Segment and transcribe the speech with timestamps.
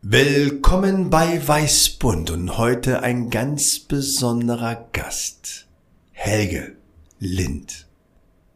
[0.00, 5.66] Willkommen bei Weißbund und heute ein ganz besonderer Gast.
[6.12, 6.76] Helge
[7.18, 7.88] Lind.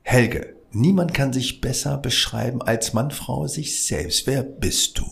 [0.02, 4.28] Helge, niemand kann sich besser beschreiben als Mann, Frau, sich selbst.
[4.28, 5.04] Wer bist du?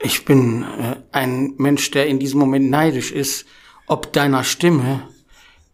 [0.00, 3.46] Ich bin äh, ein Mensch, der in diesem Moment neidisch ist,
[3.86, 5.08] ob deiner Stimme,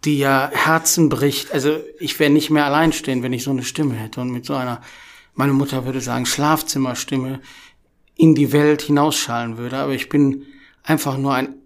[0.04, 1.50] die ja Herzen bricht.
[1.50, 4.46] Also ich wäre nicht mehr allein stehen, wenn ich so eine Stimme hätte und mit
[4.46, 4.82] so einer,
[5.34, 7.40] meine Mutter würde sagen, Schlafzimmerstimme
[8.16, 9.76] in die Welt hinausschallen würde.
[9.76, 10.44] Aber ich bin
[10.82, 11.56] einfach nur ein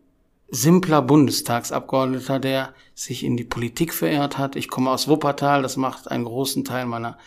[0.50, 4.56] simpler Bundestagsabgeordneter, der sich in die Politik verirrt hat.
[4.56, 7.18] Ich komme aus Wuppertal, das macht einen großen Teil meiner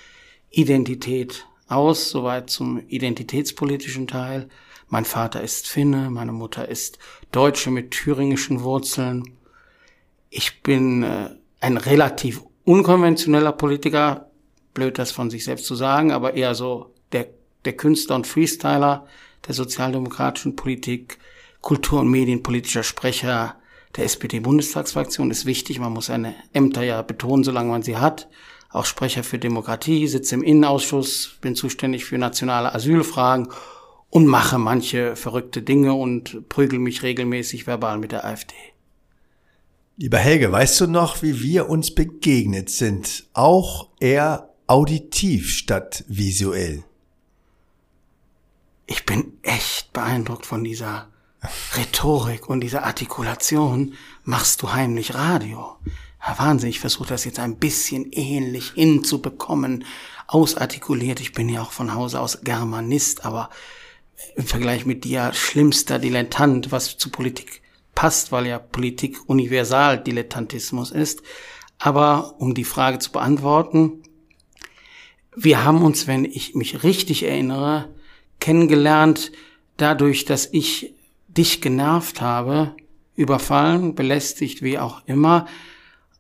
[0.50, 4.50] Identität aus, soweit zum identitätspolitischen Teil.
[4.90, 7.00] Mein Vater ist Finne, meine Mutter ist
[7.32, 9.38] Deutsche mit thüringischen Wurzeln.
[10.30, 11.30] Ich bin äh,
[11.62, 14.30] ein relativ unkonventioneller Politiker,
[14.74, 16.94] blöd das von sich selbst zu sagen, aber eher so
[17.66, 19.08] der Künstler und Freestyler
[19.48, 21.18] der sozialdemokratischen Politik,
[21.62, 23.56] Kultur- und Medienpolitischer Sprecher
[23.96, 25.80] der SPD-Bundestagsfraktion ist wichtig.
[25.80, 28.30] Man muss seine Ämter ja betonen, solange man sie hat.
[28.70, 33.50] Auch Sprecher für Demokratie, sitze im Innenausschuss, bin zuständig für nationale Asylfragen
[34.10, 38.56] und mache manche verrückte Dinge und prügel mich regelmäßig verbal mit der AfD.
[39.98, 43.26] Lieber Helge, weißt du noch, wie wir uns begegnet sind?
[43.34, 46.84] Auch eher auditiv statt visuell
[48.92, 51.08] ich bin echt beeindruckt von dieser
[51.78, 53.94] Rhetorik und dieser Artikulation.
[54.26, 55.78] Machst du heimlich Radio?
[56.20, 59.86] Ja, Wahnsinn, ich versuche das jetzt ein bisschen ähnlich hinzubekommen,
[60.28, 61.22] ausartikuliert.
[61.22, 63.50] Ich bin ja auch von Hause aus Germanist, aber
[64.36, 67.62] im Vergleich mit dir schlimmster Dilettant, was zu Politik
[67.96, 71.24] passt, weil ja Politik universal Dilettantismus ist.
[71.80, 74.04] Aber um die Frage zu beantworten,
[75.34, 77.88] wir haben uns, wenn ich mich richtig erinnere,
[78.42, 79.32] kennengelernt
[79.78, 80.94] dadurch, dass ich
[81.30, 82.76] dich genervt habe,
[83.16, 85.48] überfallen, belästigt, wie auch immer,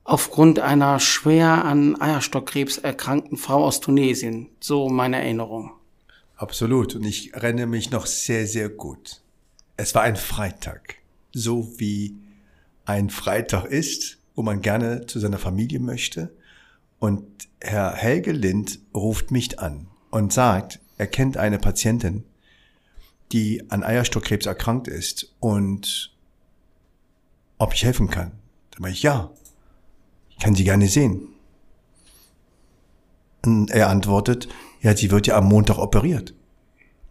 [0.03, 4.49] aufgrund einer schwer an Eierstockkrebs erkrankten Frau aus Tunesien.
[4.59, 5.71] So meine Erinnerung.
[6.35, 6.95] Absolut.
[6.95, 9.21] Und ich erinnere mich noch sehr, sehr gut.
[9.77, 10.95] Es war ein Freitag.
[11.33, 12.15] So wie
[12.85, 16.33] ein Freitag ist, wo man gerne zu seiner Familie möchte.
[16.99, 17.23] Und
[17.59, 22.25] Herr Helge Lind ruft mich an und sagt, er kennt eine Patientin,
[23.31, 26.15] die an Eierstockkrebs erkrankt ist und
[27.57, 28.33] ob ich helfen kann.
[28.69, 29.31] Da meine ich, ja,
[30.29, 31.27] ich kann sie gerne sehen.
[33.43, 34.47] Und er antwortet,
[34.81, 36.35] ja, sie wird ja am Montag operiert.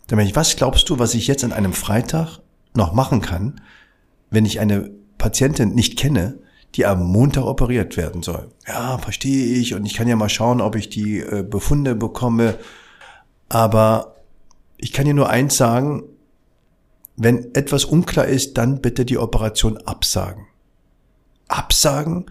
[0.07, 2.39] Da meine ich, was glaubst du, was ich jetzt an einem Freitag
[2.75, 3.61] noch machen kann,
[4.31, 6.39] wenn ich eine Patientin nicht kenne,
[6.77, 8.53] die am Montag operiert werden soll?
[8.69, 12.57] Ja, verstehe ich und ich kann ja mal schauen, ob ich die äh, Befunde bekomme
[13.51, 14.15] aber
[14.79, 16.05] ich kann dir nur eins sagen,
[17.17, 20.47] wenn etwas unklar ist, dann bitte die Operation absagen.
[21.49, 22.27] Absagen,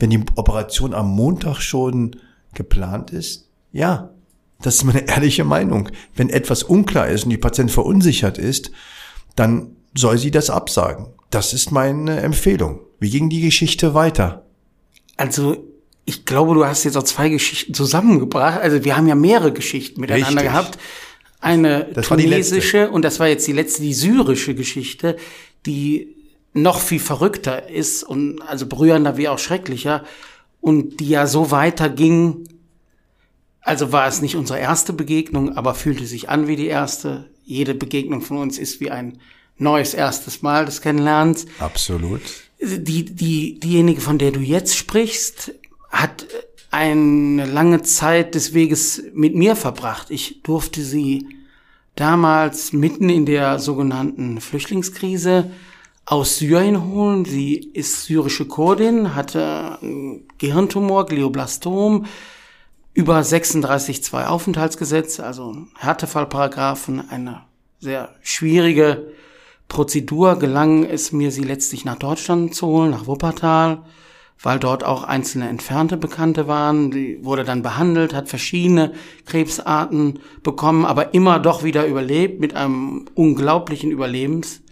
[0.00, 2.16] wenn die Operation am Montag schon
[2.54, 3.48] geplant ist?
[3.70, 4.10] Ja,
[4.62, 5.90] das ist meine ehrliche Meinung.
[6.16, 8.72] Wenn etwas unklar ist und die Patient verunsichert ist,
[9.36, 11.08] dann soll sie das absagen.
[11.30, 12.80] Das ist meine Empfehlung.
[12.98, 14.46] Wie ging die Geschichte weiter?
[15.16, 15.56] Also
[16.04, 18.60] ich glaube, du hast jetzt auch zwei Geschichten zusammengebracht.
[18.60, 20.44] Also wir haben ja mehrere Geschichten miteinander Richtig.
[20.44, 20.78] gehabt.
[21.40, 25.16] Eine das tunesische und das war jetzt die letzte, die syrische Geschichte,
[25.66, 26.14] die
[26.52, 30.04] noch viel verrückter ist und also berührender wie auch schrecklicher
[30.60, 32.48] und die ja so weiterging.
[33.60, 37.30] Also war es nicht unsere erste Begegnung, aber fühlte sich an wie die erste.
[37.44, 39.18] Jede Begegnung von uns ist wie ein
[39.56, 41.46] neues erstes Mal des Kennenlernens.
[41.58, 42.22] Absolut.
[42.60, 45.54] Die, die, diejenige, von der du jetzt sprichst,
[45.92, 46.26] hat
[46.70, 50.10] eine lange Zeit des Weges mit mir verbracht.
[50.10, 51.28] Ich durfte sie
[51.94, 55.50] damals mitten in der sogenannten Flüchtlingskrise
[56.06, 57.26] aus Syrien holen.
[57.26, 62.06] Sie ist syrische Kurdin, hatte einen Gehirntumor, Glioblastom,
[62.94, 67.42] über 36.2 Aufenthaltsgesetze, also Härtefallparagraphen, eine
[67.80, 69.12] sehr schwierige
[69.68, 73.82] Prozedur gelang es mir, sie letztlich nach Deutschland zu holen, nach Wuppertal
[74.42, 76.90] weil dort auch einzelne entfernte Bekannte waren.
[76.90, 78.92] Die wurde dann behandelt, hat verschiedene
[79.26, 84.62] Krebsarten bekommen, aber immer doch wieder überlebt mit einem unglaublichen Überlebenswert.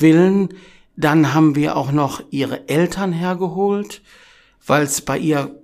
[0.00, 0.54] Willen.
[0.96, 4.02] Dann haben wir auch noch ihre Eltern hergeholt,
[4.66, 5.60] weil es bei ihr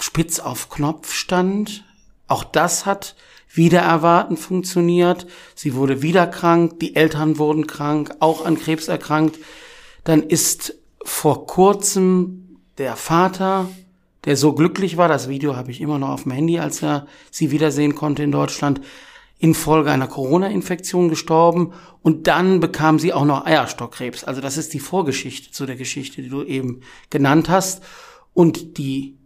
[0.00, 1.84] spitz auf Knopf stand.
[2.26, 3.14] Auch das hat
[3.52, 5.26] wieder erwarten funktioniert.
[5.54, 9.38] Sie wurde wieder krank, die Eltern wurden krank, auch an Krebs erkrankt.
[10.02, 10.74] Dann ist
[11.06, 13.68] vor kurzem der Vater,
[14.24, 17.06] der so glücklich war, das Video habe ich immer noch auf dem Handy, als er
[17.30, 18.80] sie wiedersehen konnte in Deutschland,
[19.38, 21.72] infolge einer Corona-Infektion gestorben
[22.02, 24.24] und dann bekam sie auch noch Eierstockkrebs.
[24.24, 26.80] Also das ist die Vorgeschichte zu der Geschichte, die du eben
[27.10, 27.84] genannt hast.
[28.32, 29.16] Und die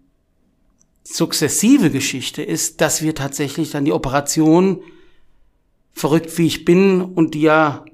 [1.02, 4.82] sukzessive Geschichte ist, dass wir tatsächlich dann die Operation,
[5.92, 7.84] verrückt wie ich bin und die ja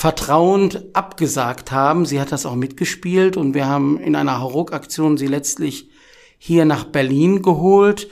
[0.00, 2.06] vertrauend abgesagt haben.
[2.06, 5.90] Sie hat das auch mitgespielt und wir haben in einer Hauruck-Aktion sie letztlich
[6.38, 8.08] hier nach Berlin geholt.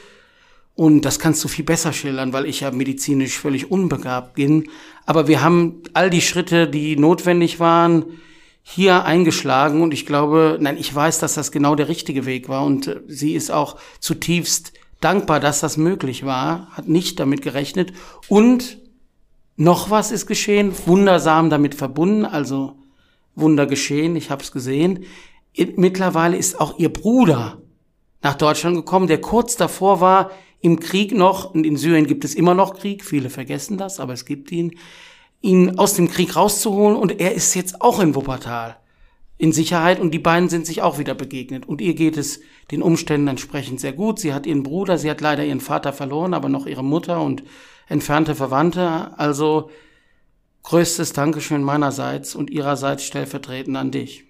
[0.74, 4.68] Und das kannst du viel besser schildern, weil ich ja medizinisch völlig unbegabt bin.
[5.06, 8.04] Aber wir haben all die Schritte, die notwendig waren,
[8.62, 12.66] hier eingeschlagen und ich glaube, nein, ich weiß, dass das genau der richtige Weg war
[12.66, 17.94] und äh, sie ist auch zutiefst dankbar, dass das möglich war, hat nicht damit gerechnet
[18.28, 18.76] und
[19.58, 22.76] noch was ist geschehen, wundersam damit verbunden, also
[23.34, 25.04] Wunder geschehen, ich habe es gesehen.
[25.76, 27.60] Mittlerweile ist auch ihr Bruder
[28.22, 32.36] nach Deutschland gekommen, der kurz davor war, im Krieg noch, und in Syrien gibt es
[32.36, 34.76] immer noch Krieg, viele vergessen das, aber es gibt ihn,
[35.40, 38.76] ihn aus dem Krieg rauszuholen und er ist jetzt auch in Wuppertal
[39.38, 42.40] in Sicherheit und die beiden sind sich auch wieder begegnet und ihr geht es
[42.70, 44.18] den Umständen entsprechend sehr gut.
[44.18, 47.44] Sie hat ihren Bruder, sie hat leider ihren Vater verloren, aber noch ihre Mutter und
[47.88, 49.18] entfernte Verwandte.
[49.18, 49.70] Also
[50.62, 54.24] größtes Dankeschön meinerseits und ihrerseits stellvertretend an dich.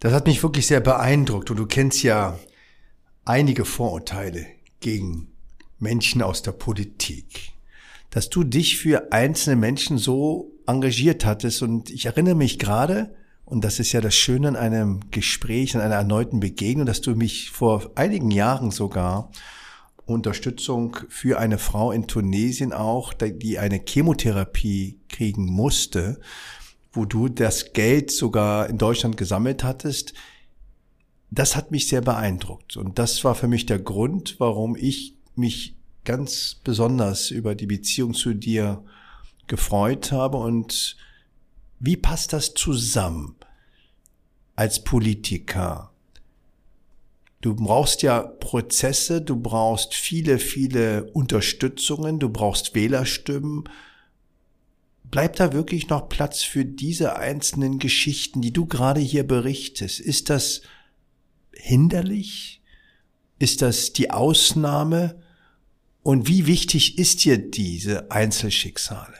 [0.00, 2.38] Das hat mich wirklich sehr beeindruckt und du kennst ja
[3.24, 4.46] einige Vorurteile
[4.80, 5.32] gegen
[5.78, 7.52] Menschen aus der Politik
[8.10, 11.62] dass du dich für einzelne Menschen so engagiert hattest.
[11.62, 13.14] Und ich erinnere mich gerade,
[13.44, 17.14] und das ist ja das Schöne an einem Gespräch, an einer erneuten Begegnung, dass du
[17.14, 19.30] mich vor einigen Jahren sogar
[20.08, 26.20] Unterstützung für eine Frau in Tunesien auch, die eine Chemotherapie kriegen musste,
[26.92, 30.14] wo du das Geld sogar in Deutschland gesammelt hattest.
[31.30, 32.76] Das hat mich sehr beeindruckt.
[32.76, 38.14] Und das war für mich der Grund, warum ich mich ganz besonders über die Beziehung
[38.14, 38.82] zu dir
[39.46, 40.96] gefreut habe und
[41.80, 43.36] wie passt das zusammen
[44.56, 45.87] als Politiker?
[47.40, 53.64] Du brauchst ja Prozesse, du brauchst viele, viele Unterstützungen, du brauchst Wählerstimmen.
[55.04, 60.00] Bleibt da wirklich noch Platz für diese einzelnen Geschichten, die du gerade hier berichtest?
[60.00, 60.62] Ist das
[61.52, 62.60] hinderlich?
[63.38, 65.22] Ist das die Ausnahme?
[66.02, 69.14] Und wie wichtig ist dir diese Einzelschicksale?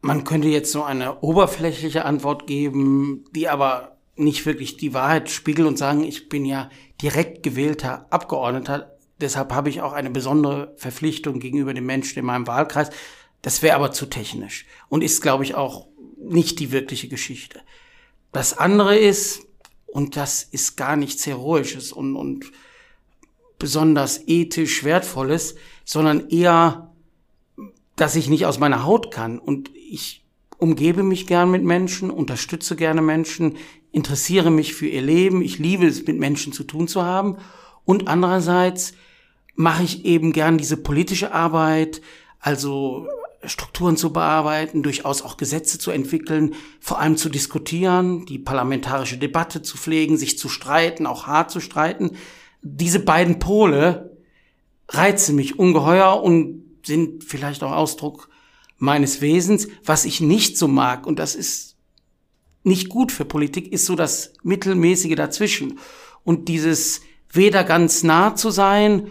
[0.00, 5.66] Man könnte jetzt so eine oberflächliche Antwort geben, die aber nicht wirklich die Wahrheit spiegelt
[5.66, 6.70] und sagen, ich bin ja
[7.02, 12.46] direkt gewählter Abgeordneter, deshalb habe ich auch eine besondere Verpflichtung gegenüber den Menschen in meinem
[12.46, 12.90] Wahlkreis.
[13.42, 15.86] Das wäre aber zu technisch und ist, glaube ich, auch
[16.18, 17.60] nicht die wirkliche Geschichte.
[18.32, 19.42] Das andere ist,
[19.86, 22.52] und das ist gar nichts Heroisches und, und
[23.58, 26.92] besonders ethisch wertvolles, sondern eher,
[27.96, 29.38] dass ich nicht aus meiner Haut kann.
[29.38, 30.24] Und ich
[30.58, 33.56] umgebe mich gern mit Menschen, unterstütze gerne Menschen,
[33.92, 35.42] interessiere mich für ihr Leben.
[35.42, 37.36] Ich liebe es, mit Menschen zu tun zu haben.
[37.84, 38.92] Und andererseits
[39.54, 42.00] mache ich eben gern diese politische Arbeit,
[42.38, 43.06] also
[43.44, 49.62] Strukturen zu bearbeiten, durchaus auch Gesetze zu entwickeln, vor allem zu diskutieren, die parlamentarische Debatte
[49.62, 52.16] zu pflegen, sich zu streiten, auch hart zu streiten
[52.62, 54.16] diese beiden Pole
[54.88, 58.28] reizen mich ungeheuer und sind vielleicht auch Ausdruck
[58.78, 59.68] meines Wesens.
[59.84, 61.76] Was ich nicht so mag, und das ist
[62.62, 65.78] nicht gut für Politik, ist so das Mittelmäßige dazwischen.
[66.24, 67.02] Und dieses
[67.32, 69.10] weder ganz nah zu sein,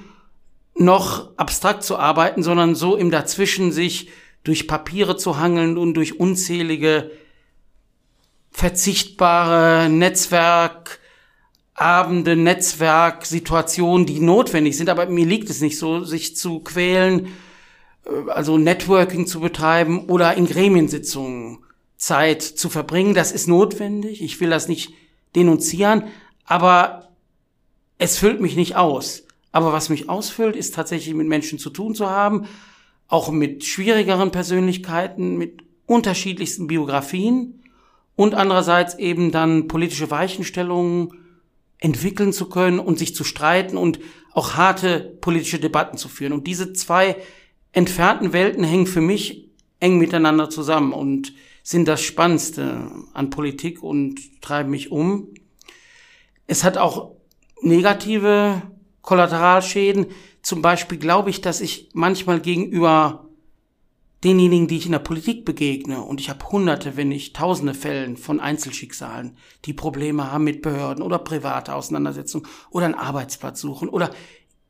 [0.75, 4.09] noch abstrakt zu arbeiten, sondern so im Dazwischen sich
[4.43, 7.11] durch Papiere zu hangeln und durch unzählige
[8.51, 10.99] verzichtbare Netzwerk,
[11.73, 17.27] Abende, Netzwerk, Situationen, die notwendig sind, aber mir liegt es nicht so, sich zu quälen,
[18.05, 21.59] äh, also Networking zu betreiben oder in Gremiensitzungen
[21.99, 23.13] Zeit zu verbringen.
[23.13, 24.23] Das ist notwendig.
[24.23, 24.93] Ich will das nicht
[25.35, 26.05] denunzieren,
[26.45, 27.09] aber
[27.99, 29.25] es füllt mich nicht aus.
[29.51, 32.47] Aber was mich ausfüllt, ist tatsächlich mit Menschen zu tun zu haben,
[33.07, 37.63] auch mit schwierigeren Persönlichkeiten, mit unterschiedlichsten Biografien
[38.15, 41.13] und andererseits eben dann politische Weichenstellungen,
[41.79, 43.99] entwickeln zu können und sich zu streiten und
[44.33, 46.33] auch harte politische Debatten zu führen.
[46.33, 47.15] Und diese zwei
[47.71, 51.33] entfernten Welten hängen für mich eng miteinander zusammen und
[51.69, 55.27] sind das Spannendste an Politik und treiben mich um.
[56.47, 57.11] Es hat auch
[57.61, 58.63] negative
[59.03, 60.07] Kollateralschäden.
[60.41, 63.29] Zum Beispiel glaube ich, dass ich manchmal gegenüber
[64.23, 68.17] denjenigen, die ich in der Politik begegne, und ich habe hunderte, wenn nicht tausende Fällen
[68.17, 74.09] von Einzelschicksalen, die Probleme haben mit Behörden oder private Auseinandersetzungen oder einen Arbeitsplatz suchen oder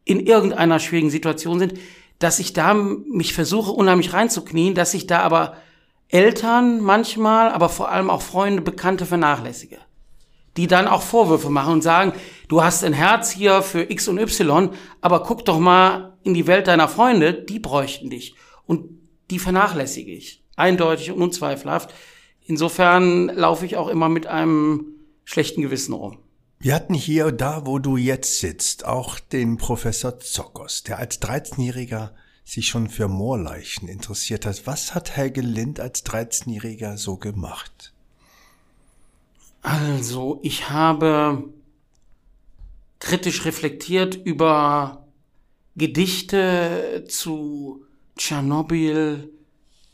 [0.04, 1.76] in irgendeiner schwierigen Situation sind,
[2.20, 5.56] dass ich da mich versuche, unheimlich reinzuknien, dass ich da aber
[6.10, 9.78] Eltern manchmal, aber vor allem auch Freunde, Bekannte vernachlässige.
[10.58, 12.14] Die dann auch Vorwürfe machen und sagen,
[12.48, 16.48] du hast ein Herz hier für X und Y, aber guck doch mal in die
[16.48, 18.36] Welt deiner Freunde, die bräuchten dich.
[18.66, 18.86] Und
[19.30, 20.44] die vernachlässige ich.
[20.56, 21.94] Eindeutig und unzweifelhaft.
[22.42, 24.88] Insofern laufe ich auch immer mit einem
[25.24, 26.18] schlechten Gewissen rum.
[26.58, 32.10] Wir hatten hier, da wo du jetzt sitzt, auch den Professor Zokos, der als 13-Jähriger
[32.50, 34.66] sich schon für Moorleichen interessiert hat.
[34.66, 37.94] Was hat Helge Lind als 13-Jähriger so gemacht?
[39.62, 41.44] Also, ich habe
[43.00, 45.06] kritisch reflektiert über
[45.76, 47.84] Gedichte zu
[48.18, 49.32] Tschernobyl,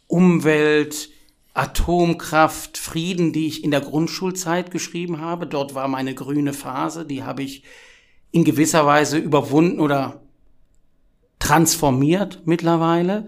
[0.07, 1.09] Umwelt,
[1.53, 5.45] Atomkraft, Frieden, die ich in der Grundschulzeit geschrieben habe.
[5.45, 7.63] Dort war meine grüne Phase, die habe ich
[8.31, 10.24] in gewisser Weise überwunden oder
[11.45, 13.27] transformiert mittlerweile.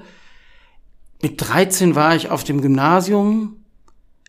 [1.22, 3.64] Mit 13 war ich auf dem Gymnasium.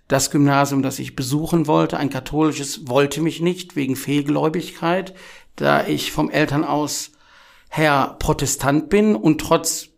[0.09, 5.15] Das Gymnasium, das ich besuchen wollte, ein katholisches, wollte mich nicht wegen Fehlgläubigkeit,
[5.57, 7.13] da ich vom Eltern aus
[7.71, 9.89] her Protestant bin und trotz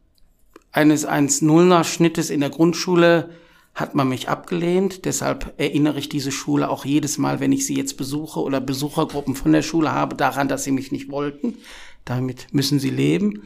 [0.71, 3.31] eines 1-0er Schnittes in der Grundschule
[3.75, 5.05] hat man mich abgelehnt.
[5.05, 9.35] Deshalb erinnere ich diese Schule auch jedes Mal, wenn ich sie jetzt besuche oder Besuchergruppen
[9.35, 11.57] von der Schule habe, daran, dass sie mich nicht wollten.
[12.05, 13.43] Damit müssen sie leben.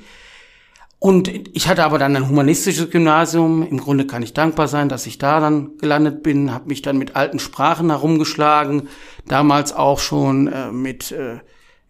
[1.04, 3.62] Und ich hatte aber dann ein humanistisches Gymnasium.
[3.62, 6.96] Im Grunde kann ich dankbar sein, dass ich da dann gelandet bin, habe mich dann
[6.96, 8.88] mit alten Sprachen herumgeschlagen,
[9.26, 11.40] damals auch schon äh, mit äh,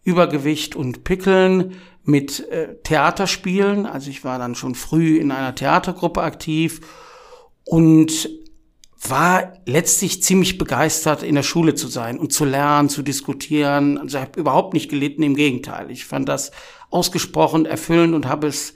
[0.03, 3.85] Übergewicht und Pickeln, mit äh, Theaterspielen.
[3.85, 6.81] Also ich war dann schon früh in einer Theatergruppe aktiv
[7.63, 8.29] und
[9.07, 13.97] war letztlich ziemlich begeistert, in der Schule zu sein und zu lernen, zu diskutieren.
[13.97, 15.89] Also ich habe überhaupt nicht gelitten, im Gegenteil.
[15.89, 16.51] Ich fand das
[16.89, 18.73] ausgesprochen erfüllend und habe es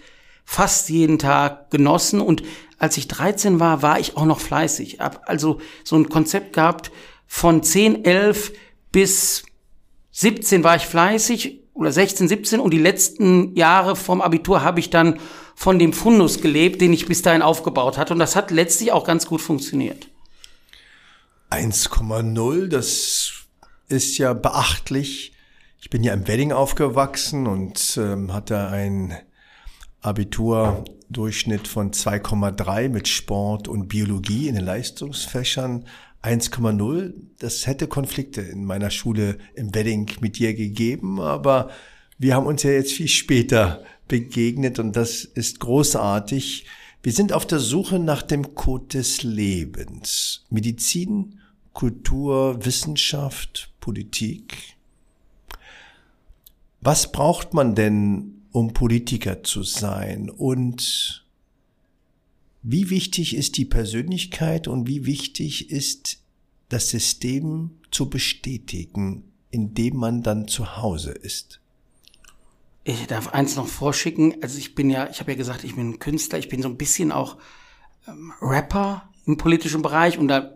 [0.50, 2.20] fast jeden Tag genossen.
[2.22, 2.41] Und
[2.79, 5.00] als ich 13 war, war ich auch noch fleißig.
[5.00, 6.91] Hab also so ein Konzept gehabt,
[7.27, 8.53] von 10, 11
[8.91, 9.44] bis
[10.10, 14.89] 17 war ich fleißig oder 16, 17 und die letzten Jahre vom Abitur habe ich
[14.89, 15.20] dann
[15.53, 19.06] von dem Fundus gelebt, den ich bis dahin aufgebaut hatte und das hat letztlich auch
[19.06, 20.08] ganz gut funktioniert.
[21.51, 23.34] 1,0, das
[23.88, 25.34] ist ja beachtlich.
[25.79, 29.15] Ich bin ja im Wedding aufgewachsen und ähm, hatte ein
[30.01, 35.86] Abiturdurchschnitt von 2,3 mit Sport und Biologie in den Leistungsfächern.
[36.24, 37.13] 1,0.
[37.39, 41.70] Das hätte Konflikte in meiner Schule im Wedding mit dir gegeben, aber
[42.18, 46.65] wir haben uns ja jetzt viel später begegnet und das ist großartig.
[47.01, 50.46] Wir sind auf der Suche nach dem Code des Lebens.
[50.50, 51.39] Medizin,
[51.72, 54.75] Kultur, Wissenschaft, Politik.
[56.82, 60.29] Was braucht man denn, um Politiker zu sein?
[60.29, 61.25] Und
[62.62, 66.20] wie wichtig ist die Persönlichkeit und wie wichtig ist
[66.70, 71.60] das System zu bestätigen, in dem man dann zu Hause ist?
[72.84, 74.36] Ich darf eins noch vorschicken.
[74.41, 76.77] Also ich bin ja, ich habe ja gesagt, ich bin Künstler, ich bin so ein
[76.77, 77.38] bisschen auch
[78.08, 80.53] ähm, Rapper im politischen Bereich und da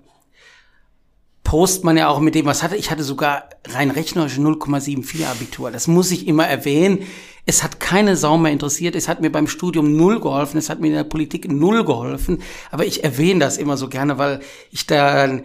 [1.43, 5.71] post man ja auch mit dem, was hatte ich hatte sogar rein rechnerisch 0,74 Abitur.
[5.71, 7.05] Das muss ich immer erwähnen.
[7.45, 8.95] Es hat keine Sau mehr interessiert.
[8.95, 10.57] Es hat mir beim Studium null geholfen.
[10.57, 12.41] Es hat mir in der Politik null geholfen.
[12.71, 14.39] Aber ich erwähne das immer so gerne, weil
[14.71, 15.41] ich da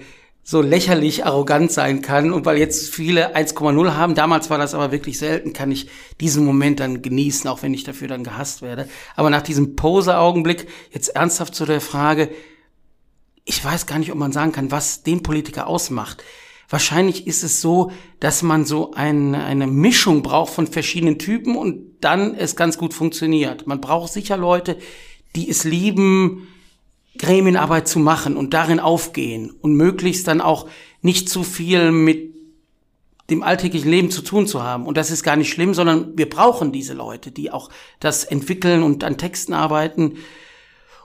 [0.49, 4.93] so lächerlich arrogant sein kann und weil jetzt viele 1,0 haben, damals war das aber
[4.93, 5.91] wirklich selten, kann ich
[6.21, 8.89] diesen Moment dann genießen, auch wenn ich dafür dann gehasst werde.
[9.15, 12.31] Aber nach diesem Pose-Augenblick, jetzt ernsthaft zu der Frage,
[13.45, 16.25] ich weiß gar nicht, ob man sagen kann, was den Politiker ausmacht.
[16.69, 21.97] Wahrscheinlich ist es so, dass man so eine, eine Mischung braucht von verschiedenen Typen und
[22.01, 23.67] dann es ganz gut funktioniert.
[23.67, 24.77] Man braucht sicher Leute,
[25.35, 26.47] die es lieben,
[27.17, 30.69] Gremienarbeit zu machen und darin aufgehen und möglichst dann auch
[31.01, 32.35] nicht zu viel mit
[33.31, 34.87] dem alltäglichen Leben zu tun zu haben.
[34.87, 38.83] Und das ist gar nicht schlimm, sondern wir brauchen diese Leute, die auch das entwickeln
[38.83, 40.17] und an Texten arbeiten.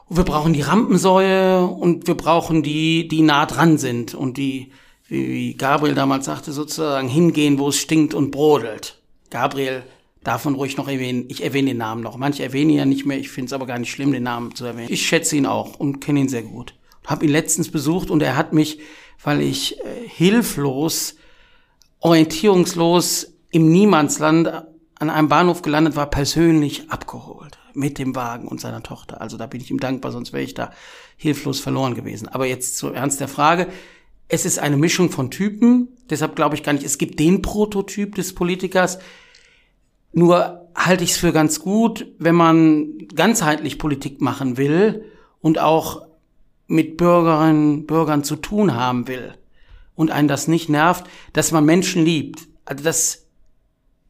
[0.08, 4.72] Und wir brauchen die Rampensäue und wir brauchen die, die nah dran sind und die
[5.14, 9.00] wie Gabriel damals sagte, sozusagen hingehen, wo es stinkt und brodelt.
[9.30, 9.84] Gabriel
[10.24, 11.26] davon ruhig noch erwähnen.
[11.28, 12.18] Ich erwähne den Namen noch.
[12.18, 13.20] Manche erwähnen ihn ja nicht mehr.
[13.20, 14.92] Ich finde es aber gar nicht schlimm, den Namen zu erwähnen.
[14.92, 16.74] Ich schätze ihn auch und kenne ihn sehr gut.
[17.06, 18.80] Habe ihn letztens besucht und er hat mich,
[19.24, 21.16] weil ich äh, hilflos,
[22.00, 28.82] orientierungslos im Niemandsland an einem Bahnhof gelandet war, persönlich abgeholt mit dem Wagen und seiner
[28.82, 29.22] Tochter.
[29.22, 30.72] Also da bin ich ihm dankbar, sonst wäre ich da
[31.18, 32.28] hilflos verloren gewesen.
[32.30, 33.68] Aber jetzt zu Ernst der Frage.
[34.28, 35.90] Es ist eine Mischung von Typen.
[36.10, 39.00] Deshalb glaube ich gar nicht, es gibt den Prototyp des Politikers.
[40.12, 45.06] Nur halte ich es für ganz gut, wenn man ganzheitlich Politik machen will
[45.42, 46.06] und auch
[46.68, 49.34] mit Bürgerinnen, Bürgern zu tun haben will
[49.96, 52.48] und einen das nicht nervt, dass man Menschen liebt.
[52.66, 53.26] Also das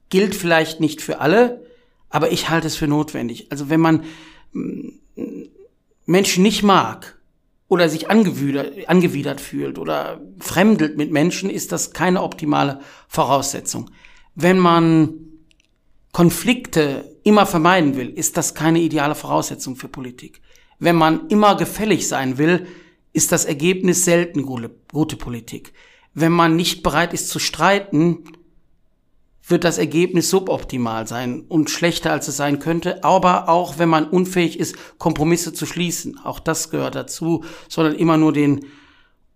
[0.09, 1.65] gilt vielleicht nicht für alle,
[2.09, 3.47] aber ich halte es für notwendig.
[3.51, 4.03] Also wenn man
[4.53, 4.89] mm,
[6.05, 7.17] Menschen nicht mag
[7.73, 13.89] oder sich angewidert, angewidert fühlt oder fremdelt mit Menschen, ist das keine optimale Voraussetzung.
[14.35, 15.15] Wenn man
[16.11, 20.39] Konflikte immer vermeiden will, ist das keine ideale Voraussetzung für Politik.
[20.77, 22.67] Wenn man immer gefällig sein will,
[23.11, 25.73] ist das Ergebnis selten gute, gute Politik.
[26.13, 28.23] Wenn man nicht bereit ist zu streiten,
[29.45, 34.07] wird das Ergebnis suboptimal sein und schlechter als es sein könnte, aber auch wenn man
[34.07, 38.65] unfähig ist, Kompromisse zu schließen, auch das gehört dazu, sondern immer nur den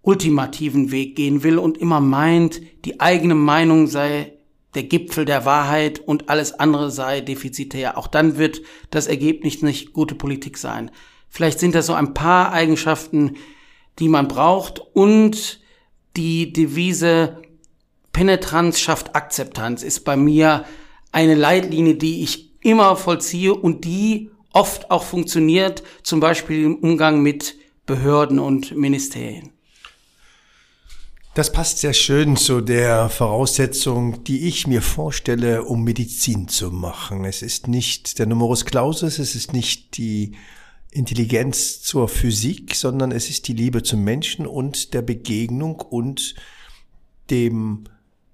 [0.02, 4.34] ultimativen Weg gehen will und immer meint, die eigene Meinung sei
[4.74, 7.98] der Gipfel der Wahrheit und alles andere sei defizitär.
[7.98, 10.92] Auch dann wird das Ergebnis nicht gute Politik sein.
[11.28, 13.36] Vielleicht sind das so ein paar Eigenschaften,
[14.00, 15.60] die man braucht und
[16.16, 17.42] die Devise
[18.18, 20.66] Penetranz schafft Akzeptanz ist bei mir
[21.12, 27.22] eine Leitlinie, die ich immer vollziehe und die oft auch funktioniert, zum Beispiel im Umgang
[27.22, 27.54] mit
[27.86, 29.52] Behörden und Ministerien.
[31.36, 37.24] Das passt sehr schön zu der Voraussetzung, die ich mir vorstelle, um Medizin zu machen.
[37.24, 40.32] Es ist nicht der Numerus Clausus, es ist nicht die
[40.90, 46.34] Intelligenz zur Physik, sondern es ist die Liebe zum Menschen und der Begegnung und
[47.30, 47.84] dem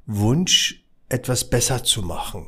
[0.06, 2.48] Wunsch, etwas besser zu machen.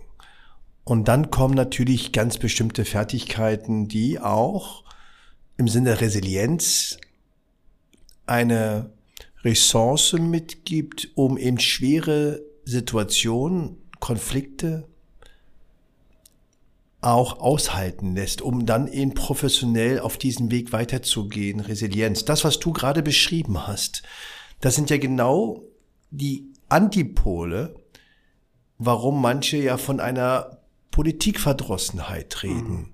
[0.84, 4.84] Und dann kommen natürlich ganz bestimmte Fertigkeiten, die auch
[5.58, 6.98] im Sinne der Resilienz
[8.26, 8.92] eine
[9.44, 14.88] Ressource mitgibt, um in schwere Situationen, Konflikte
[17.02, 22.26] auch aushalten lässt, um dann eben professionell auf diesem Weg weiterzugehen, Resilienz.
[22.26, 24.04] Das, was du gerade beschrieben hast,
[24.60, 25.64] das sind ja genau
[26.10, 27.76] die Antipole,
[28.78, 30.60] warum manche ja von einer
[30.92, 32.78] Politikverdrossenheit reden.
[32.78, 32.90] Mhm.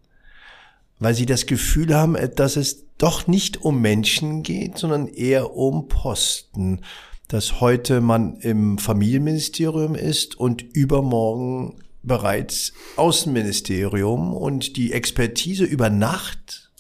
[0.99, 5.87] Weil sie das Gefühl haben, dass es doch nicht um Menschen geht, sondern eher um
[5.87, 6.81] Posten.
[7.27, 16.71] Dass heute man im Familienministerium ist und übermorgen bereits Außenministerium und die Expertise über Nacht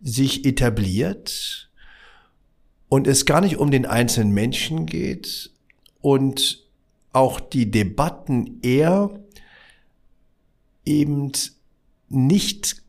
[0.00, 1.69] sich etabliert
[2.90, 5.52] und es gar nicht um den einzelnen Menschen geht
[6.02, 6.66] und
[7.12, 9.10] auch die Debatten eher
[10.84, 11.30] eben
[12.08, 12.82] nicht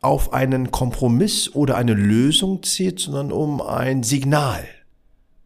[0.00, 4.64] auf einen Kompromiss oder eine Lösung zählt, sondern um ein Signal,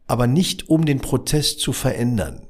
[0.05, 2.45] aber nicht um den Protest zu verändern.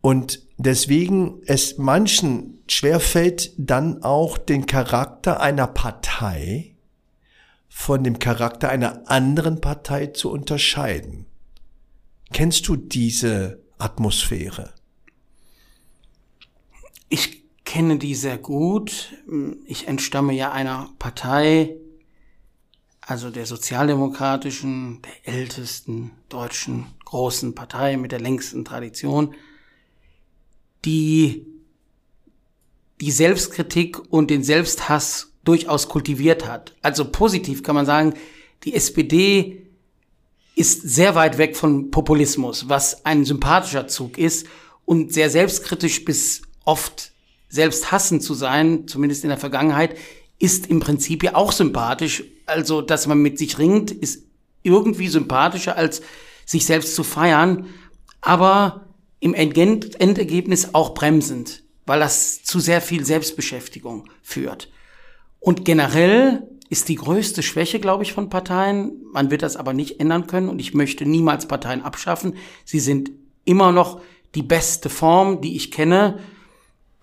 [0.00, 6.71] Und deswegen es manchen schwerfällt, dann auch den Charakter einer Partei
[7.74, 11.24] von dem Charakter einer anderen Partei zu unterscheiden.
[12.32, 14.74] Kennst du diese Atmosphäre?
[17.08, 19.14] Ich kenne die sehr gut.
[19.64, 21.76] Ich entstamme ja einer Partei,
[23.00, 29.34] also der sozialdemokratischen, der ältesten deutschen großen Partei mit der längsten Tradition,
[30.84, 31.46] die
[33.00, 36.74] die Selbstkritik und den Selbsthass durchaus kultiviert hat.
[36.82, 38.14] Also positiv kann man sagen,
[38.64, 39.66] die SPD
[40.54, 44.46] ist sehr weit weg von Populismus, was ein sympathischer Zug ist
[44.84, 47.12] und sehr selbstkritisch bis oft
[47.48, 49.96] selbsthassend zu sein, zumindest in der Vergangenheit,
[50.38, 52.24] ist im Prinzip ja auch sympathisch.
[52.46, 54.24] Also, dass man mit sich ringt, ist
[54.62, 56.02] irgendwie sympathischer als
[56.44, 57.66] sich selbst zu feiern,
[58.20, 58.86] aber
[59.20, 64.68] im Endergebnis auch bremsend, weil das zu sehr viel Selbstbeschäftigung führt.
[65.42, 69.02] Und generell ist die größte Schwäche, glaube ich, von Parteien.
[69.12, 72.36] Man wird das aber nicht ändern können und ich möchte niemals Parteien abschaffen.
[72.64, 73.10] Sie sind
[73.44, 74.00] immer noch
[74.36, 76.20] die beste Form, die ich kenne,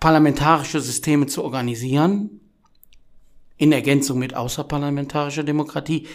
[0.00, 2.40] parlamentarische Systeme zu organisieren,
[3.58, 6.08] in Ergänzung mit außerparlamentarischer Demokratie.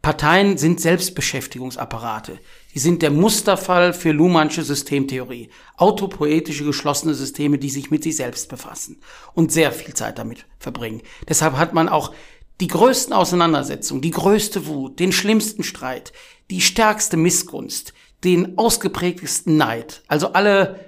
[0.00, 2.38] Parteien sind Selbstbeschäftigungsapparate.
[2.74, 5.50] Die sind der Musterfall für Luhmannsche Systemtheorie.
[5.76, 9.00] Autopoetische geschlossene Systeme, die sich mit sich selbst befassen
[9.34, 11.02] und sehr viel Zeit damit verbringen.
[11.28, 12.14] Deshalb hat man auch
[12.60, 16.12] die größten Auseinandersetzungen, die größte Wut, den schlimmsten Streit,
[16.50, 17.92] die stärkste Missgunst,
[18.24, 20.78] den ausgeprägtesten Neid, also alle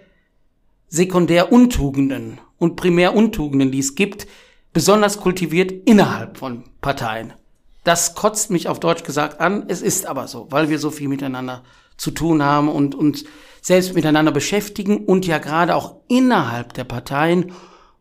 [0.89, 4.27] Sekundäruntugenden und Primäruntugenden, die es gibt,
[4.73, 7.33] besonders kultiviert innerhalb von Parteien.
[7.85, 9.65] Das kotzt mich auf Deutsch gesagt an.
[9.69, 11.63] Es ist aber so, weil wir so viel miteinander
[11.97, 13.25] zu tun haben und uns
[13.61, 17.53] selbst miteinander beschäftigen und ja gerade auch innerhalb der Parteien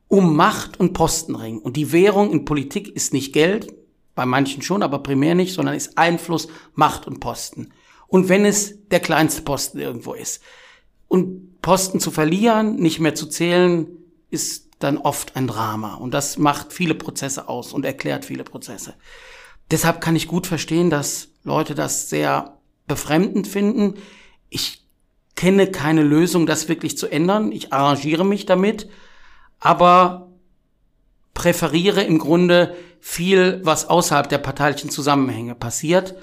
[0.08, 1.60] um Macht und Posten ringen.
[1.60, 3.74] Und die Währung in Politik ist nicht Geld,
[4.16, 7.72] bei manchen schon, aber primär nicht, sondern ist Einfluss, Macht und Posten.
[8.08, 10.42] Und wenn es der kleinste Posten irgendwo ist.
[11.08, 13.88] Und Posten zu verlieren, nicht mehr zu zählen,
[14.30, 15.96] ist dann oft ein Drama.
[15.96, 18.94] Und das macht viele Prozesse aus und erklärt viele Prozesse.
[19.74, 23.96] Deshalb kann ich gut verstehen, dass Leute das sehr befremdend finden.
[24.52, 24.86] Ich
[25.36, 27.52] kenne keine Lösung, das wirklich zu ändern.
[27.52, 28.88] Ich arrangiere mich damit,
[29.60, 30.30] aber
[31.34, 36.14] präferiere im Grunde viel, was außerhalb der parteilichen Zusammenhänge passiert.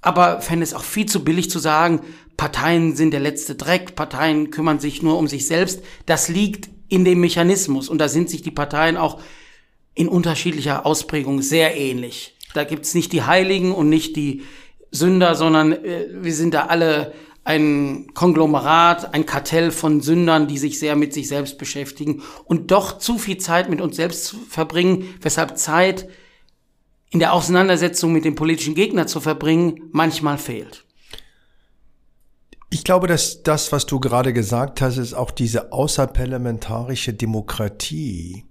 [0.00, 2.00] Aber fände es auch viel zu billig zu sagen,
[2.38, 5.82] Parteien sind der letzte Dreck, Parteien kümmern sich nur um sich selbst.
[6.06, 9.20] Das liegt in dem Mechanismus und da sind sich die Parteien auch
[9.94, 12.33] in unterschiedlicher Ausprägung sehr ähnlich.
[12.54, 14.42] Da gibt's nicht die Heiligen und nicht die
[14.90, 17.12] Sünder, sondern äh, wir sind da alle
[17.44, 22.98] ein Konglomerat, ein Kartell von Sündern, die sich sehr mit sich selbst beschäftigen und doch
[22.98, 26.08] zu viel Zeit mit uns selbst verbringen, weshalb Zeit
[27.10, 30.84] in der Auseinandersetzung mit dem politischen Gegner zu verbringen manchmal fehlt.
[32.70, 38.46] Ich glaube, dass das, was du gerade gesagt hast, ist auch diese außerparlamentarische Demokratie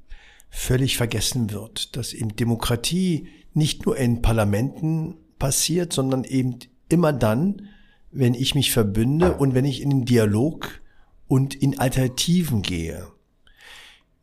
[0.49, 1.97] völlig vergessen wird.
[1.97, 7.69] Dass eben Demokratie nicht nur in Parlamenten passiert, sondern eben immer dann,
[8.11, 10.81] wenn ich mich verbünde und wenn ich in den Dialog
[11.27, 13.07] und in Alternativen gehe.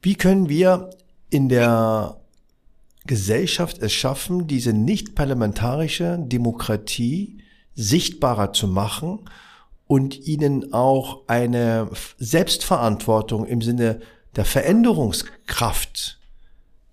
[0.02, 0.90] Wie können wir
[1.28, 2.20] in der
[3.06, 7.38] Gesellschaft es schaffen, diese nicht parlamentarische Demokratie
[7.74, 9.20] sichtbarer zu machen
[9.86, 14.00] und ihnen auch eine Selbstverantwortung im Sinne
[14.36, 16.20] der Veränderungskraft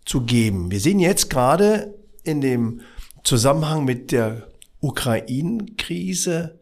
[0.05, 0.71] zu geben.
[0.71, 1.96] Wir sehen jetzt gerade
[2.27, 2.81] in dem
[3.23, 4.47] Zusammenhang mit der
[4.81, 6.59] Ukraine-Krise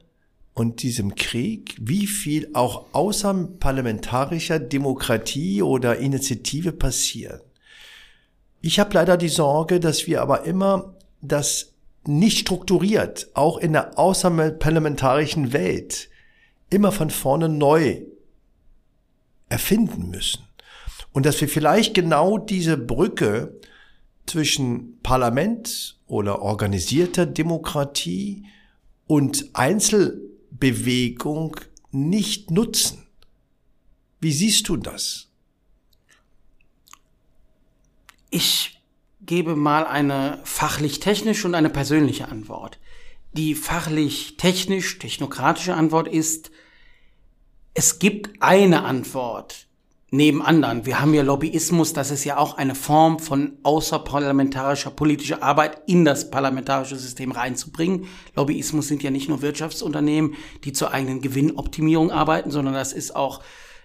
[0.54, 7.43] und diesem Krieg, wie viel auch außerparlamentarischer Demokratie oder Initiative passiert.
[8.62, 11.73] Ich habe leider die Sorge, dass wir aber immer das
[12.08, 16.10] nicht strukturiert, auch in der außerparlamentarischen Welt,
[16.69, 18.01] immer von vorne neu
[19.49, 20.45] erfinden müssen.
[21.12, 23.60] Und dass wir vielleicht genau diese Brücke
[24.26, 28.46] zwischen Parlament oder organisierter Demokratie
[29.08, 31.58] und Einzel Bewegung
[31.92, 33.06] nicht nutzen.
[34.20, 35.28] Wie siehst du das?
[38.30, 38.82] Ich
[39.22, 42.80] gebe mal eine fachlich-technische und eine persönliche Antwort.
[43.34, 46.52] Die fachlich-technisch, technokratische Antwort ist,
[47.74, 49.64] es gibt eine Antwort,
[50.15, 50.86] neben anderen.
[50.86, 56.06] Wir haben ja Lobbyismus, das ist ja auch eine Form von außerparlamentarischer politischer Arbeit in
[56.06, 58.08] das parlamentarische System reinzubringen.
[58.36, 63.41] Lobbyismus sind ja nicht nur Wirtschaftsunternehmen, die zur eigenen Gewinnoptimierung arbeiten, sondern das ist auch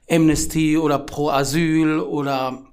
[0.08, 2.66] Amnesty oder Pro Asyl oder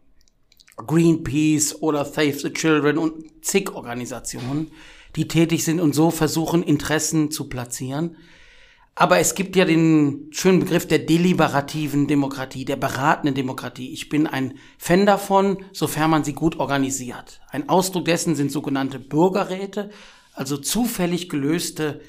[0.77, 4.71] Greenpeace oder Save the Children und zig Organisationen,
[5.15, 8.17] die tätig sind und so versuchen, Interessen zu platzieren.
[8.99, 13.93] Aber es gibt ja den schönen Begriff der deliberativen Demokratie, der beratenden Demokratie.
[13.93, 17.39] Ich bin ein Fan davon, sofern man sie gut organisiert.
[17.51, 19.91] Ein Ausdruck dessen sind sogenannte Bürgerräte,
[20.33, 22.01] also zufällig gelöste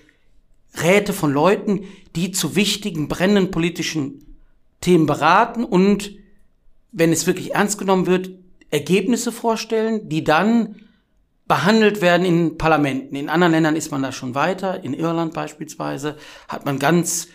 [0.82, 1.84] Räte von Leuten,
[2.16, 4.38] die zu wichtigen, brennenden politischen
[4.80, 6.12] Themen beraten und,
[6.90, 8.30] wenn es wirklich ernst genommen wird,
[8.70, 10.76] Ergebnisse vorstellen, die dann
[11.48, 13.16] behandelt werden in Parlamenten.
[13.16, 14.84] In anderen Ländern ist man da schon weiter.
[14.84, 17.28] In Irland beispielsweise hat man ganz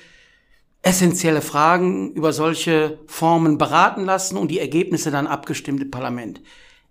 [0.83, 6.41] essentielle Fragen über solche Formen beraten lassen und die Ergebnisse dann abgestimmt im Parlament.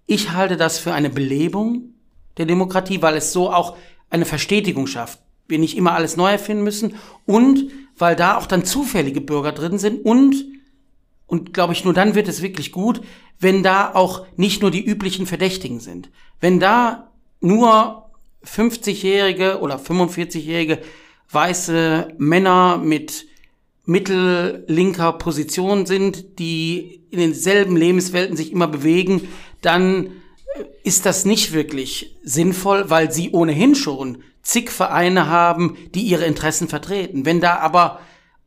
[0.07, 1.95] Ich halte das für eine Belebung
[2.39, 3.77] der Demokratie, weil es so auch
[4.11, 5.21] eine Verstetigung schafft.
[5.47, 9.79] Wir nicht immer alles neu erfinden müssen und weil da auch dann zufällige Bürger drin
[9.79, 10.47] sind und
[11.27, 13.01] und glaube ich, nur dann wird es wirklich gut,
[13.39, 16.11] wenn da auch nicht nur die üblichen Verdächtigen sind.
[16.41, 17.12] Wenn da
[17.43, 18.11] nur
[18.47, 20.79] 50-jährige oder 45-jährige
[21.31, 23.27] weiße Männer mit
[23.85, 29.29] mittellinker Position sind, die in denselben Lebenswelten sich immer bewegen,
[29.61, 30.11] dann äh,
[30.85, 36.69] ist das nicht wirklich sinnvoll, weil sie ohnehin schon zig Vereine haben, die ihre Interessen
[36.69, 37.25] vertreten.
[37.27, 38.01] Wenn da aber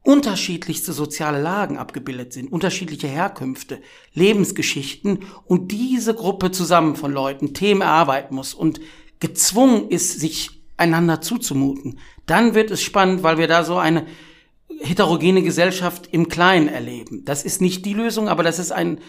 [0.05, 3.81] unterschiedlichste soziale Lagen abgebildet sind, unterschiedliche Herkünfte,
[4.13, 8.79] Lebensgeschichten und diese Gruppe zusammen von Leuten Themen erarbeiten muss und
[9.19, 14.05] gezwungen ist, sich einander zuzumuten, dann wird es spannend, weil wir da so eine
[14.79, 17.25] heterogene Gesellschaft im Kleinen erleben.
[17.25, 18.99] Das ist nicht die Lösung, aber das ist ein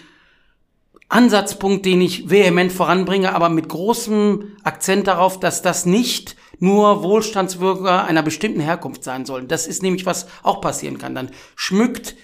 [1.09, 8.05] Ansatzpunkt, den ich vehement voranbringe, aber mit großem Akzent darauf, dass das nicht nur Wohlstandsbürger
[8.05, 9.49] einer bestimmten Herkunft sein sollen.
[9.49, 11.15] Das ist nämlich, was auch passieren kann.
[11.15, 12.17] Dann schmückt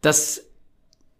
[0.00, 0.42] das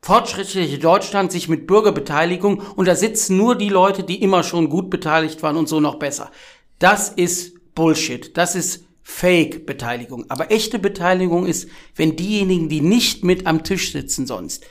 [0.02, 4.88] fortschrittliche Deutschland sich mit Bürgerbeteiligung und da sitzen nur die Leute, die immer schon gut
[4.88, 6.30] beteiligt waren und so noch besser.
[6.78, 8.36] Das ist Bullshit.
[8.36, 10.26] Das ist Fake-Beteiligung.
[10.28, 14.64] Aber echte Beteiligung ist, wenn diejenigen, die nicht mit am Tisch sitzen sonst,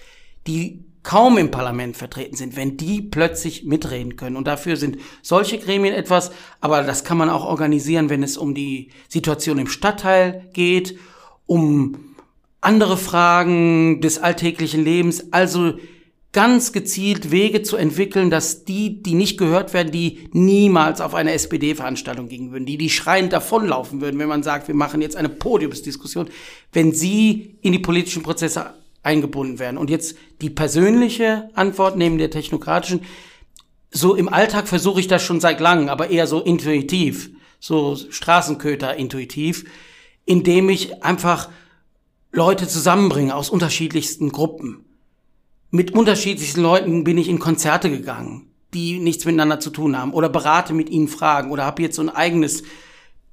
[0.48, 4.36] die kaum im Parlament vertreten sind, wenn die plötzlich mitreden können.
[4.36, 6.32] Und dafür sind solche Gremien etwas,
[6.62, 10.98] aber das kann man auch organisieren, wenn es um die Situation im Stadtteil geht,
[11.46, 12.16] um
[12.62, 15.32] andere Fragen des alltäglichen Lebens.
[15.32, 15.76] Also
[16.32, 21.34] ganz gezielt Wege zu entwickeln, dass die, die nicht gehört werden, die niemals auf eine
[21.34, 25.30] SPD-Veranstaltung gehen würden, die, die schreiend davonlaufen würden, wenn man sagt, wir machen jetzt eine
[25.30, 26.30] Podiumsdiskussion,
[26.72, 29.78] wenn sie in die politischen Prozesse eingebunden werden.
[29.78, 33.02] Und jetzt die persönliche Antwort neben der technokratischen.
[33.92, 38.96] So im Alltag versuche ich das schon seit langem, aber eher so intuitiv, so Straßenköter
[38.96, 39.66] intuitiv,
[40.26, 41.50] indem ich einfach
[42.32, 44.86] Leute zusammenbringe aus unterschiedlichsten Gruppen
[45.72, 50.30] mit unterschiedlichsten Leuten bin ich in Konzerte gegangen, die nichts miteinander zu tun haben oder
[50.30, 52.64] berate mit ihnen Fragen oder habe jetzt so ein eigenes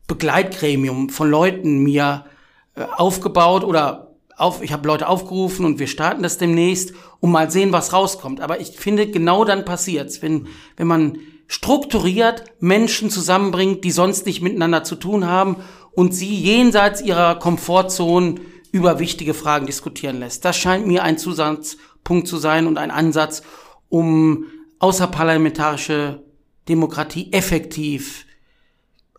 [0.07, 2.27] Begleitgremium von Leuten mir
[2.75, 4.06] äh, aufgebaut oder
[4.37, 8.41] auf, ich habe Leute aufgerufen und wir starten das demnächst, um mal sehen, was rauskommt.
[8.41, 11.19] Aber ich finde, genau dann passiert's, wenn, wenn man
[11.49, 15.57] strukturiert Menschen zusammenbringt, die sonst nicht miteinander zu tun haben
[15.93, 18.37] und sie jenseits ihrer Komfortzone
[18.73, 20.45] über wichtige Fragen diskutieren lässt.
[20.45, 23.43] Das scheint mir ein Zusatz Punkt zu sein und ein Ansatz,
[23.89, 24.47] um
[24.79, 26.23] außerparlamentarische
[26.69, 28.27] Demokratie effektiv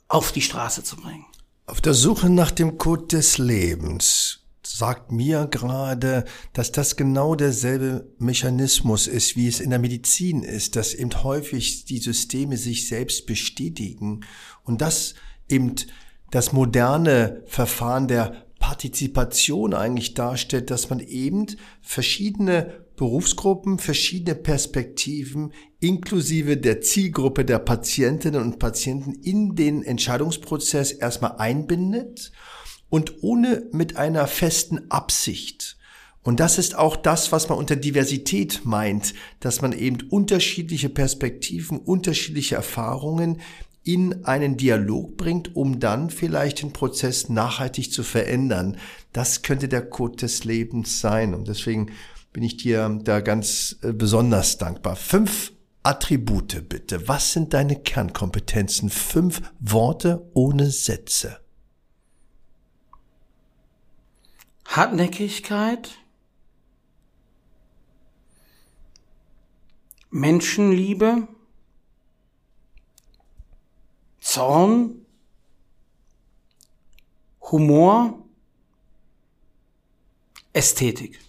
[0.07, 1.25] auf die Straße zu bringen.
[1.65, 8.07] Auf der Suche nach dem Code des Lebens sagt mir gerade, dass das genau derselbe
[8.19, 13.25] Mechanismus ist, wie es in der Medizin ist, dass eben häufig die Systeme sich selbst
[13.25, 14.21] bestätigen
[14.63, 15.15] und das
[15.47, 15.75] eben
[16.31, 21.45] das moderne Verfahren der Partizipation eigentlich darstellt, dass man eben
[21.81, 31.37] verschiedene Berufsgruppen, verschiedene Perspektiven inklusive der Zielgruppe der Patientinnen und Patienten in den Entscheidungsprozess erstmal
[31.37, 32.31] einbindet
[32.89, 35.77] und ohne mit einer festen Absicht.
[36.23, 41.77] Und das ist auch das, was man unter Diversität meint, dass man eben unterschiedliche Perspektiven,
[41.77, 43.39] unterschiedliche Erfahrungen
[43.85, 48.75] in einen Dialog bringt, um dann vielleicht den Prozess nachhaltig zu verändern.
[49.13, 51.33] Das könnte der Code des Lebens sein.
[51.33, 51.91] Und deswegen
[52.33, 54.97] bin ich dir da ganz äh, besonders dankbar.
[54.97, 57.07] Fünf Attribute bitte.
[57.07, 58.89] Was sind deine Kernkompetenzen?
[58.89, 61.39] Fünf Worte ohne Sätze.
[64.67, 65.97] Hartnäckigkeit,
[70.09, 71.27] Menschenliebe,
[74.19, 75.05] Zorn,
[77.41, 78.25] Humor,
[80.53, 81.19] Ästhetik.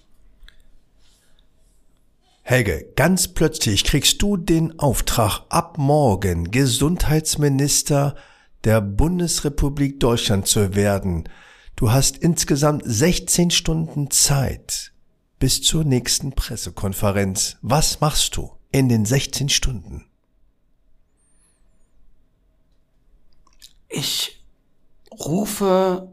[2.43, 8.17] Helge, ganz plötzlich kriegst du den Auftrag, ab morgen Gesundheitsminister
[8.65, 11.29] der Bundesrepublik Deutschland zu werden.
[11.79, 14.91] Du hast insgesamt 16 Stunden Zeit
[15.39, 17.57] bis zur nächsten Pressekonferenz.
[17.63, 20.05] Was machst du in den 16 Stunden?
[23.89, 24.43] Ich
[25.13, 26.13] rufe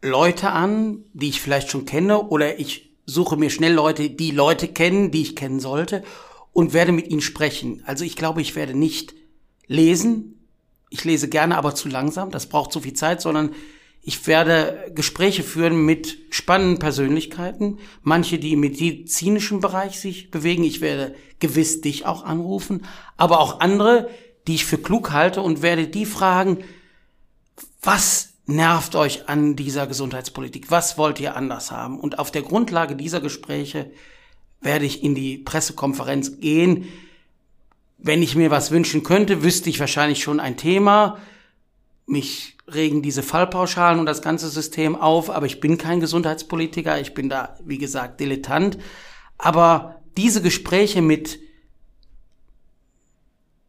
[0.00, 4.68] Leute an, die ich vielleicht schon kenne, oder ich suche mir schnell Leute, die Leute
[4.68, 6.02] kennen, die ich kennen sollte,
[6.54, 7.82] und werde mit ihnen sprechen.
[7.84, 9.14] Also ich glaube, ich werde nicht
[9.66, 10.46] lesen.
[10.88, 12.30] Ich lese gerne, aber zu langsam.
[12.30, 13.50] Das braucht zu viel Zeit, sondern
[14.06, 20.62] ich werde Gespräche führen mit spannenden Persönlichkeiten, manche, die im medizinischen Bereich sich bewegen.
[20.62, 22.84] Ich werde gewiss dich auch anrufen,
[23.16, 24.10] aber auch andere,
[24.46, 26.58] die ich für klug halte und werde die fragen,
[27.80, 30.70] was nervt euch an dieser Gesundheitspolitik?
[30.70, 31.98] Was wollt ihr anders haben?
[31.98, 33.90] Und auf der Grundlage dieser Gespräche
[34.60, 36.88] werde ich in die Pressekonferenz gehen.
[37.96, 41.18] Wenn ich mir was wünschen könnte, wüsste ich wahrscheinlich schon ein Thema.
[42.06, 47.00] Mich regen diese Fallpauschalen und das ganze System auf, aber ich bin kein Gesundheitspolitiker.
[47.00, 48.78] Ich bin da, wie gesagt, Dilettant.
[49.36, 51.38] Aber diese Gespräche mit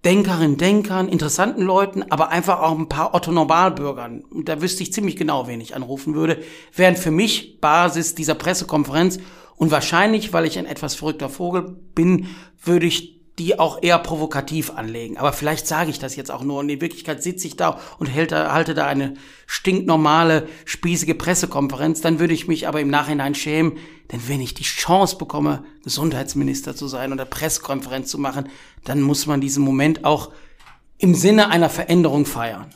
[0.05, 4.23] Denkerinnen, Denkern, interessanten Leuten, aber einfach auch ein paar Otto-Normalbürgern.
[4.43, 6.43] Da wüsste ich ziemlich genau, wen ich anrufen würde.
[6.75, 9.17] Wären für mich Basis dieser Pressekonferenz.
[9.55, 12.27] Und wahrscheinlich, weil ich ein etwas verrückter Vogel bin,
[12.63, 15.17] würde ich die auch eher provokativ anlegen.
[15.17, 18.13] Aber vielleicht sage ich das jetzt auch nur und in Wirklichkeit sitze ich da und
[18.13, 22.01] halte da eine stinknormale, spießige Pressekonferenz.
[22.01, 23.73] Dann würde ich mich aber im Nachhinein schämen,
[24.11, 28.47] denn wenn ich die Chance bekomme, Gesundheitsminister zu sein oder Pressekonferenz zu machen,
[28.85, 30.31] dann muss man diesen Moment auch
[30.97, 32.73] im Sinne einer Veränderung feiern.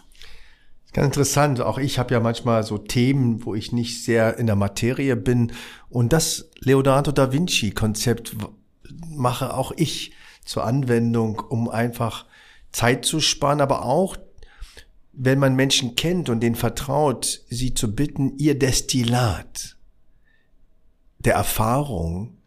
[0.91, 1.61] Ganz interessant.
[1.61, 5.53] Auch ich habe ja manchmal so Themen, wo ich nicht sehr in der Materie bin.
[5.87, 8.35] Und das Leonardo da Vinci Konzept
[9.07, 10.13] mache auch ich
[10.49, 12.25] zur Anwendung, um einfach
[12.71, 14.17] Zeit zu sparen, aber auch,
[15.13, 19.77] wenn man Menschen kennt und denen vertraut, sie zu bitten, ihr Destillat
[21.19, 22.37] der Erfahrung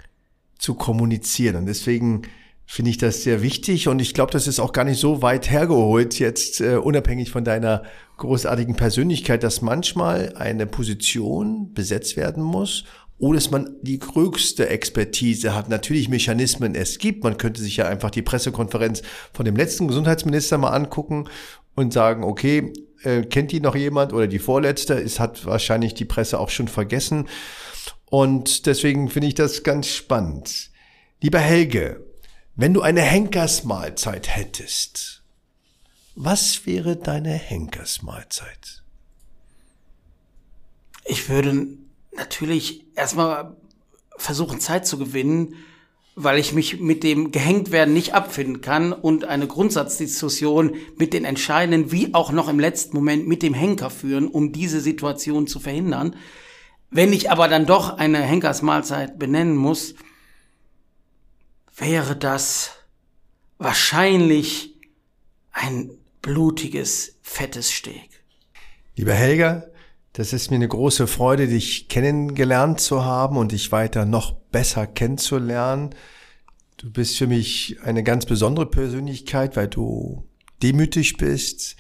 [0.59, 1.55] zu kommunizieren.
[1.55, 2.23] Und deswegen
[2.67, 5.49] finde ich das sehr wichtig und ich glaube, das ist auch gar nicht so weit
[5.49, 7.85] hergeholt, jetzt äh, unabhängig von deiner
[8.17, 12.85] großartigen Persönlichkeit, dass manchmal eine Position besetzt werden muss
[13.23, 15.69] ohne dass man die größte Expertise hat.
[15.69, 17.23] Natürlich Mechanismen es gibt.
[17.23, 21.29] Man könnte sich ja einfach die Pressekonferenz von dem letzten Gesundheitsminister mal angucken
[21.77, 22.73] und sagen, okay,
[23.05, 24.95] äh, kennt die noch jemand oder die vorletzte?
[24.95, 27.29] Es hat wahrscheinlich die Presse auch schon vergessen.
[28.07, 30.73] Und deswegen finde ich das ganz spannend.
[31.21, 32.05] Lieber Helge,
[32.57, 35.23] wenn du eine Henkersmahlzeit hättest,
[36.17, 38.83] was wäre deine Henkersmahlzeit?
[41.05, 41.69] Ich würde
[42.13, 43.57] natürlich erstmal
[44.17, 45.55] versuchen, Zeit zu gewinnen,
[46.15, 51.91] weil ich mich mit dem Gehängtwerden nicht abfinden kann und eine Grundsatzdiskussion mit den Entscheidenden
[51.91, 56.15] wie auch noch im letzten Moment mit dem Henker führen, um diese Situation zu verhindern.
[56.91, 59.95] Wenn ich aber dann doch eine Henkersmahlzeit benennen muss,
[61.75, 62.73] wäre das
[63.57, 64.79] wahrscheinlich
[65.53, 68.11] ein blutiges, fettes Steak.
[68.97, 69.65] Lieber Helga,
[70.13, 74.87] das ist mir eine große Freude, dich kennengelernt zu haben und dich weiter noch besser
[74.87, 75.95] kennenzulernen.
[76.77, 80.25] Du bist für mich eine ganz besondere Persönlichkeit, weil du
[80.63, 81.77] demütig bist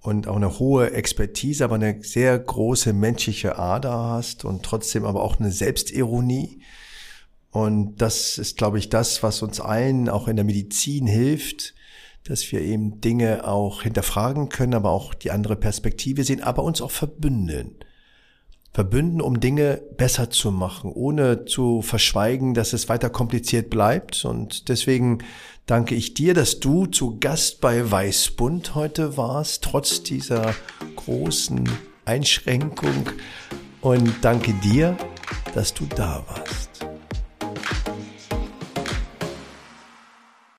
[0.00, 5.22] und auch eine hohe Expertise, aber eine sehr große menschliche Ader hast und trotzdem aber
[5.22, 6.62] auch eine Selbstironie.
[7.50, 11.74] Und das ist, glaube ich, das, was uns allen auch in der Medizin hilft,
[12.28, 16.82] dass wir eben Dinge auch hinterfragen können, aber auch die andere Perspektive sehen, aber uns
[16.82, 17.76] auch verbünden.
[18.74, 24.24] Verbünden, um Dinge besser zu machen, ohne zu verschweigen, dass es weiter kompliziert bleibt.
[24.24, 25.18] Und deswegen
[25.66, 30.54] danke ich dir, dass du zu Gast bei Weißbund heute warst, trotz dieser
[30.96, 31.68] großen
[32.04, 33.10] Einschränkung.
[33.80, 34.96] Und danke dir,
[35.54, 36.97] dass du da warst.